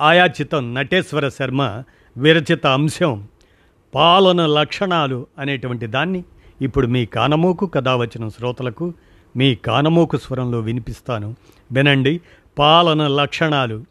ఆయాచితం 0.00 0.74
నటేశ్వర 0.74 1.28
శర్మ 1.28 1.82
విరచిత 2.16 2.66
అంశం 2.66 3.28
పాలన 3.94 4.46
లక్షణాలు 4.46 5.26
అనేటువంటి 5.38 5.86
దాన్ని 5.86 6.24
ఇప్పుడు 6.62 6.86
మీ 6.86 7.06
కానమోకు 7.06 7.66
కథ 7.66 7.88
వచ్చిన 7.88 8.28
శ్రోతలకు 8.28 8.94
మీ 9.36 9.54
కానమోకు 9.54 10.16
స్వరంలో 10.16 10.60
వినిపిస్తాను. 10.60 11.34
వినండి 11.72 12.20
పాలన 12.58 13.06
లక్షణాలు. 13.06 13.84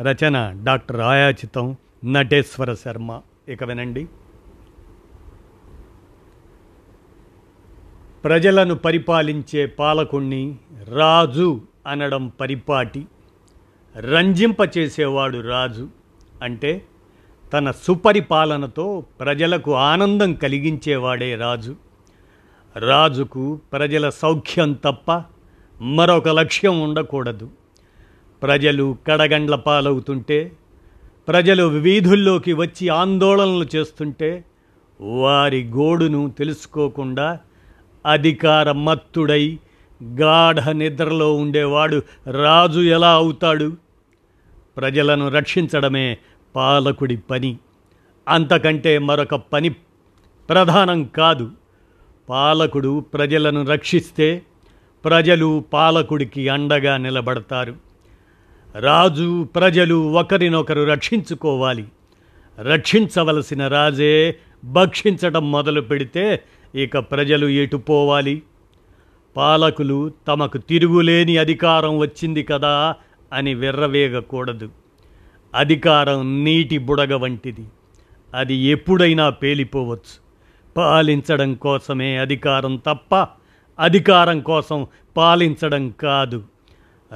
రచన 0.00 0.60
డాక్టర్ 0.64 1.00
ఆయాచితం 1.00 1.76
నటేశ్వర 2.04 2.74
శర్మ. 2.74 3.20
ఇక 3.48 3.64
వినండి. 3.64 4.06
ప్రజలను 8.24 8.74
పరిపాలించే 8.74 9.66
పాలకుణ్ణి 9.66 10.56
రాజు 10.88 11.60
అనడం 11.86 12.32
పరిపాటి. 12.40 13.06
రంజింపచేసేవాడు 13.98 15.38
రాజు 15.38 15.88
అంటే 16.42 16.82
తన 17.52 17.70
సుపరిపాలనతో 17.70 19.04
ప్రజలకు 19.20 19.74
ఆనందం 19.74 20.34
కలిగించేవాడే 20.34 21.34
రాజు. 21.34 21.76
రాజుకు 22.76 23.60
ప్రజల 23.72 24.08
సౌఖ్యం 24.08 24.72
తప్ప 24.72 25.22
మరొక 25.80 26.28
లక్ష్యం 26.28 26.80
ఉండకూడదు. 26.80 27.50
ప్రజలు 28.42 28.96
కడగండ్ల 29.06 29.54
పాలవుతుంటే 29.54 30.52
ప్రజలు 31.28 31.64
వీధుల్లోకి 31.64 32.52
వచ్చి 32.52 32.88
ఆందోళనలు 32.88 33.66
చేస్తుంటే 33.76 34.44
వారి 35.00 35.64
గోడును 35.64 36.34
తెలుసుకోకుండా 36.38 37.38
అధికార 38.06 38.72
మత్తుడై 38.72 39.58
గాఢ 40.02 40.68
నిద్రలో 40.68 41.34
ఉండేవాడు 41.34 42.02
రాజు 42.30 42.80
ఎలా 42.80 43.10
అవుతాడు? 43.10 43.85
ప్రజలను 44.76 45.28
రక్షించడమే 45.28 46.18
పాలకుడి 46.56 47.16
పని. 47.16 47.56
అంతకంటే 48.28 48.98
మరొక 48.98 49.34
పని 49.34 49.68
ప్రధానం 50.48 51.04
కాదు. 51.04 51.50
పాలకుడు 52.28 53.00
ప్రజలను 53.00 53.64
రక్షిస్తే 53.64 54.42
ప్రజలు 55.04 55.64
పాలకుడికి 55.72 56.48
అండగా 56.48 56.96
నిలబడతారు. 56.96 57.74
రాజు 58.80 59.44
ప్రజలు 59.44 60.12
ఒకరినొకరు 60.12 60.82
రక్షించుకోవాలి. 60.82 61.84
రక్షించవలసిన 62.60 63.68
రాజే 63.68 64.36
భక్షించడం 64.64 65.52
మొదలు 65.52 65.80
పెడితే 65.80 66.42
ఇక 66.74 66.98
ప్రజలు 66.98 67.46
ఎటుపోవాలి 67.46 68.42
పాలకులు 69.36 70.12
తమకు 70.28 70.58
తిరుగులేని 70.58 71.36
అధికారం 71.36 71.98
వచ్చింది 71.98 72.42
కదా 72.42 72.94
అని 73.32 73.54
విర్రవేగకూడదు. 73.54 74.68
అధికారం 75.54 76.44
నీటి 76.44 76.78
బుడగ 76.78 77.16
వంటిది. 77.16 77.66
అది 78.34 78.54
ఎప్పుడైనా 78.54 79.30
పేలిపోవచ్చు. 79.30 80.26
పాలించడం 80.76 81.54
కోసమే 81.54 82.16
అధికారం 82.16 82.76
తప్ప 82.76 83.26
అధికారం 83.78 84.40
కోసం 84.40 84.86
పాలించడం 85.16 85.90
కాదు. 85.90 86.42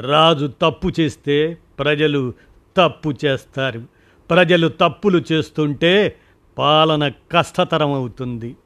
రాజు 0.00 0.52
తప్పు 0.62 0.92
చేస్తే 1.00 1.58
ప్రజలు 1.78 2.34
తప్పు 2.76 3.14
చేస్తారు. 3.24 3.82
ప్రజలు 4.30 4.68
తప్పులు 4.68 5.24
చేస్తుంటే 5.32 6.16
పాలన 6.58 7.08
కష్టతరం 7.08 7.92
అవుతుంది. 7.92 8.56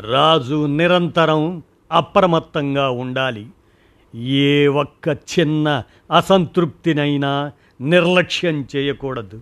రాజు 0.00 0.66
నిరంతరం 0.66 1.62
అప్రమత్తంగా 1.92 2.90
ఉండాలి. 2.90 3.46
ఏ 4.14 4.66
ఒక్క 4.66 5.08
చిన్న 5.08 5.82
అసంతృప్తినైనా 6.16 7.52
నిర్లక్ష్యం 7.80 8.68
చేయకూడదు. 8.76 9.40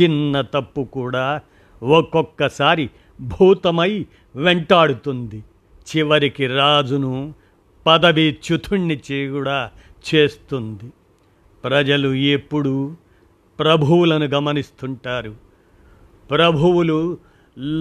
చిన్న 0.00 0.40
తప్పు 0.40 0.80
కూడా 0.80 1.40
ఒక్కొక్కసారి 1.82 2.90
భూతమై 3.20 4.06
వెంటాడుతుంది. 4.36 5.44
చివరికి 5.96 6.46
రాజును 6.46 7.34
పదవి 7.86 8.32
చ్యుతుణ్ణి 8.32 9.28
కూడా 9.28 9.70
చేస్తుంది. 10.14 10.92
ప్రజలు 11.64 12.14
ఎప్పుడు 12.14 12.96
ప్రభువులను 13.58 14.26
గమనిస్తుంటారు. 14.26 15.34
ప్రభువులు 16.30 17.18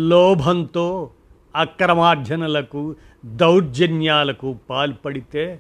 లోభంతో 0.07 1.09
అక్రమార్జనలకు 1.55 2.95
దౌర్జన్యాలకు 3.25 4.57
పాల్పడితే 4.69 5.59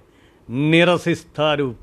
నిరసిస్తారు. 0.49 1.75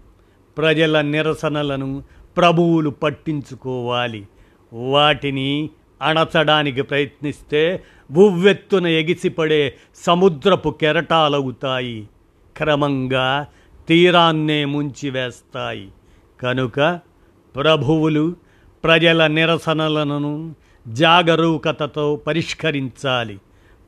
ప్రజల 0.58 1.00
నిరసనలను 1.00 2.02
ప్రభువులు 2.36 2.90
పట్టించుకోవాలి. 2.90 4.28
వాటిని 4.72 5.70
అణచడానికి 6.02 6.82
ప్రయత్నిస్తే 6.82 7.84
ఉవ్వెత్తున 8.12 8.86
ఎగిసిపడే 8.86 9.74
సముద్రపు 9.94 10.70
కెరటాలవుతాయి 10.80 12.08
క్రమంగా 12.56 13.46
తీరాన్నే 13.88 14.64
ముంచివేస్తాయి. 14.64 15.88
కనుక 16.42 17.00
ప్రభువులు 17.56 18.36
ప్రజల 18.84 19.26
నిరసనలను 19.26 20.54
జాగరూకతతో 20.88 22.16
పరిష్కరించాలి. 22.16 23.38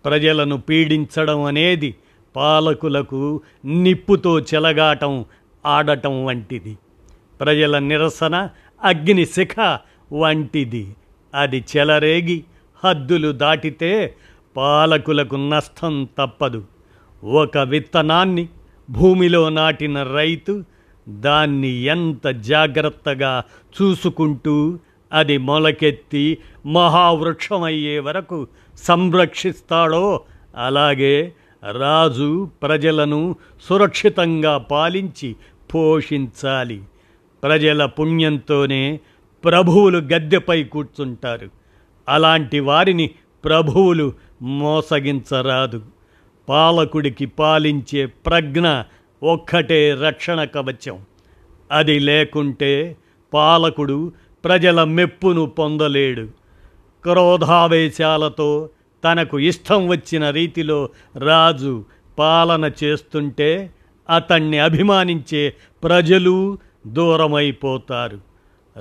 ప్రజలను 0.04 0.56
పీడించడం 0.56 1.42
అనేది 1.42 1.94
పాలకులకు 2.36 3.40
నిప్పుతో 3.64 4.40
చెలగాటం 4.40 5.24
ఆడటం 5.66 6.24
వంటిది. 6.24 6.78
ప్రజల 7.40 7.78
నిరసన 7.78 8.48
అగ్ని 8.84 9.26
శిఖ 9.26 9.78
వంటిది. 10.12 10.96
అది 11.34 11.64
చెలరేగి 11.76 12.44
హద్దులు 12.84 13.32
దాటితే 13.32 14.14
పాలకులకు 14.56 15.36
నష్టం 15.36 16.08
తప్పదు. 16.18 16.64
ఒక 17.24 17.58
విత్తనాన్ని 17.58 18.48
భూమిలో 18.90 19.48
నాటిన 19.48 20.02
రైతు 20.02 20.64
దాన్ని 21.08 21.68
ఎంత 21.68 22.26
జాగ్రత్తగా 22.26 23.44
చూసుకుంటూ 23.82 24.78
అది 25.12 25.38
మొలకెత్తి 25.38 26.38
మహావృక్షమయ్యే 26.66 27.98
వరకు 27.98 28.46
సంరక్షిస్తాడో 28.76 30.20
అలాగే 30.56 31.32
రాజు 31.70 32.50
ప్రజలను 32.62 33.36
సురక్షితంగా 33.62 34.58
పాలించి 34.58 35.36
పోషించాలి. 35.74 36.82
ప్రజల 37.42 37.86
పుణ్యంతోనే 37.86 39.00
ప్రభువులు 39.44 39.98
గద్దెపై 39.98 40.64
కూర్చుంటారు. 40.64 41.48
అలాంటి 42.08 42.60
వారిని 42.60 43.10
ప్రభువులు 43.44 44.12
మోసగించరాదు. 44.42 45.82
పాలకుడికి 46.48 47.26
పాలించే 47.26 48.06
ప్రజ్ఞ 48.06 48.68
ఒక్కటే 49.22 49.94
రక్షణ 49.94 50.44
కవచం. 50.44 50.98
అది 51.72 51.98
లేకుంటే 51.98 52.96
పాలకుడు 53.34 54.12
ప్రజల 54.44 54.84
మెప్పును 54.84 55.46
పొందలేడు. 55.46 56.28
క్రోధావేశాలతో 57.02 58.68
తనకు 59.06 59.38
ఇష్టం 59.38 59.88
వచ్చిన 59.88 60.30
రీతిలో 60.30 60.88
రాజు 61.18 61.84
పాలన 62.18 62.70
చేస్తుంటే 62.84 63.70
అతన్ని 64.10 64.58
అభిమానించే 64.58 65.54
ప్రజలు 65.84 66.58
దూరమైపోతారు. 66.86 68.18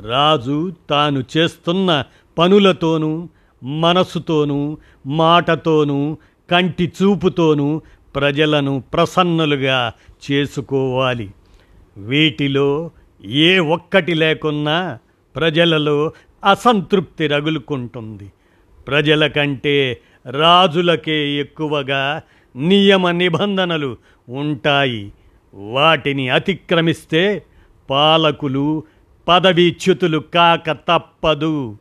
రాజు 0.07 0.73
తాను 0.89 1.23
చేస్తున్న 1.37 2.03
పనులతోనూ 2.37 3.29
మనసుతోనూ 3.63 4.77
మాటతోనూ 5.05 6.17
కంటి 6.51 6.91
చూపుతోనూ 6.97 7.81
ప్రజలను 8.15 8.83
ప్రసన్నులుగా 8.93 9.93
చేసుకోవాలి. 10.25 11.31
వీటిలో 11.97 12.91
ఏ 13.25 13.59
ఒక్కటి 13.59 14.13
లేకున్నా 14.13 14.99
ప్రజలలో 15.35 16.11
అసంతృప్తి 16.51 17.27
రగులుకుంటుంది. 17.27 18.31
ప్రజల 18.87 19.27
కంటే 19.27 20.01
రాజులకే 20.25 21.31
ఎక్కువగా 21.31 22.21
నియమ 22.55 23.11
నిబంధనలు 23.11 23.97
ఉంటాయి. 24.29 25.13
వాటిని 25.53 26.29
అతిక్రమిస్తే 26.29 27.45
పాలకులు 27.89 28.83
పదవీచ్యుతులు 29.27 30.19
కాక 30.19 30.71
తప్పదు. 30.71 31.77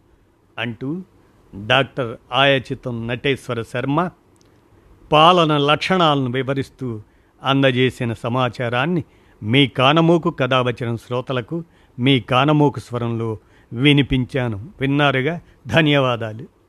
అంటూ 0.58 1.02
డాక్టర్ 1.66 2.16
ఆయచితం 2.32 3.08
నటేశ్వర 3.08 3.62
శర్మ 3.62 4.10
పాలన 5.12 5.56
లక్షణాలను 5.56 6.30
వివరిస్తూ 6.30 7.00
అందజేసిన 7.44 8.12
సమాచారాన్ని 8.12 9.04
మీ 9.42 9.66
కానమోకు 9.66 10.30
వచ్చిన 10.62 10.96
శ్రోతలకు 10.96 11.64
మీ 11.98 12.20
కానమోకు 12.20 12.80
స్వరంలో 12.80 13.38
వినిపించాను. 13.72 14.68
విన్నారుగా? 14.80 15.40
ధన్యవాదాలు. 15.66 16.63